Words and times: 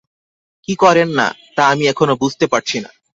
কি 0.67 0.73
করেন 0.75 1.09
না, 1.19 1.27
তা 1.55 1.63
আমি 1.71 1.83
এখনো 1.87 2.13
বুঝতে 2.21 2.45
পারছি 2.47 2.77
না। 2.83 2.89